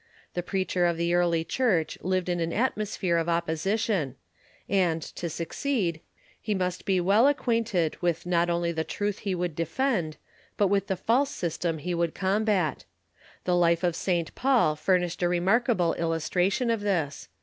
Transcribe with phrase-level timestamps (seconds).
[0.33, 4.15] The preacher of the Early Church lived in an atmosphere of opposition,
[4.67, 6.01] and, to succeed,
[6.41, 10.17] he must be well acquainted with not only the truth he would defend,
[10.57, 12.83] but with the false system he would combat.
[13.43, 14.33] The life of St.
[14.33, 17.27] Paul furnished a remarkable ilhtstration of this.